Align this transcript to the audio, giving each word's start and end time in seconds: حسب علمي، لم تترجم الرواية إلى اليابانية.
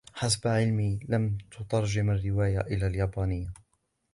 حسب 0.19 0.43
علمي، 0.57 0.91
لم 1.13 1.23
تترجم 1.53 2.07
الرواية 2.15 2.61
إلى 2.61 2.87
اليابانية. 2.87 3.49